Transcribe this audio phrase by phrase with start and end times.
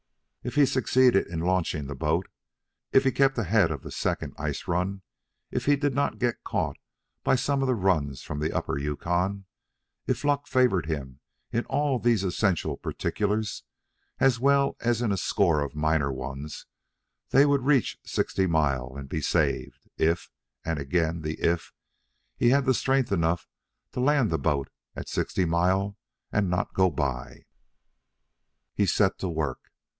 [0.43, 2.27] If he succeeded in launching the boat,
[2.91, 5.03] if he kept ahead of the second ice run,
[5.51, 6.77] if he did not get caught
[7.23, 9.45] by some of the runs from the upper Yukon;
[10.07, 11.19] if luck favored in
[11.67, 13.61] all these essential particulars,
[14.19, 16.65] as well as in a score of minor ones,
[17.29, 20.31] they would reach Sixty Mile and be saved, if
[20.65, 21.71] and again the if
[22.35, 23.47] he had strength enough
[23.91, 25.95] to land the boat at Sixty Mile
[26.31, 27.45] and not go by.
[28.73, 29.59] He set to work.